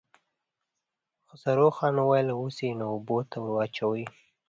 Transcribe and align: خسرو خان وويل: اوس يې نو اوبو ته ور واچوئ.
خسرو 1.27 1.67
خان 1.77 1.95
وويل: 1.99 2.27
اوس 2.35 2.57
يې 2.65 2.71
نو 2.79 2.85
اوبو 2.93 3.17
ته 3.29 3.37
ور 3.41 3.51
واچوئ. 3.55 4.03